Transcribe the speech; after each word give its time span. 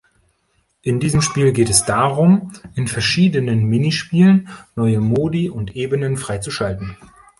In 0.81 0.99
diesem 0.99 1.21
Spiel 1.21 1.51
geht 1.51 1.69
es 1.69 1.85
darum, 1.85 2.53
in 2.73 2.87
verschiedenen 2.87 3.65
Minispielen 3.67 4.49
neue 4.75 4.99
Modi 4.99 5.47
und 5.47 5.75
Ebenen 5.75 6.17
freizuschalten. 6.17 6.97